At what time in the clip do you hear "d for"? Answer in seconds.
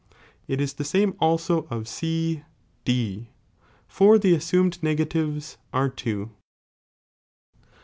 2.85-4.17